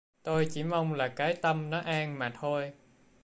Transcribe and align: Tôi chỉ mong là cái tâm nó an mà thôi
Tôi 0.23 0.47
chỉ 0.51 0.63
mong 0.63 0.93
là 0.93 1.07
cái 1.07 1.33
tâm 1.33 1.69
nó 1.69 1.79
an 1.79 2.19
mà 2.19 2.29
thôi 2.29 2.71